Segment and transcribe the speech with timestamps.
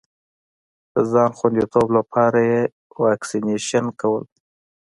[0.93, 2.61] د ځان خوندیتوب لپاره یې
[3.01, 4.23] واکسېنېشن کول.